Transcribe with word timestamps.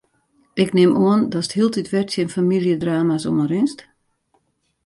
Ik 0.63 0.69
nim 0.77 0.91
oan 1.07 1.21
datst 1.33 1.55
hieltyd 1.57 1.87
wer 1.93 2.05
tsjin 2.07 2.33
famyljedrama's 2.35 3.25
oanrinst? 3.29 3.79